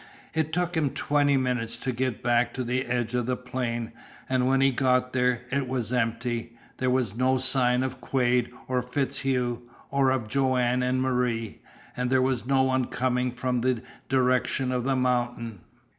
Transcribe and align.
It 0.33 0.51
took 0.51 0.75
him 0.75 0.89
twenty 0.89 1.37
minutes 1.37 1.77
to 1.77 1.91
get 1.91 2.23
back 2.23 2.55
to 2.55 2.63
the 2.63 2.87
edge 2.87 3.13
of 3.13 3.27
the 3.27 3.37
plain, 3.37 3.91
and 4.27 4.47
when 4.47 4.59
he 4.59 4.71
got 4.71 5.13
there 5.13 5.41
it 5.51 5.67
was 5.67 5.93
empty. 5.93 6.57
There 6.77 6.89
was 6.89 7.15
no 7.15 7.37
sign 7.37 7.83
of 7.83 8.01
Quade 8.01 8.49
or 8.67 8.81
FitzHugh, 8.81 9.61
or 9.91 10.09
of 10.09 10.27
Joanne 10.27 10.81
and 10.81 11.03
Marie; 11.03 11.59
and 11.95 12.09
there 12.09 12.19
was 12.19 12.47
no 12.47 12.63
one 12.63 12.85
coming 12.85 13.31
from 13.31 13.61
the 13.61 13.83
direction 14.09 14.71
of 14.71 14.85
the 14.85 14.95
mountain. 14.95 15.61